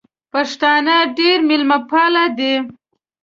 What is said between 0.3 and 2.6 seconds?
پښتانه ډېر مېلمه پال دي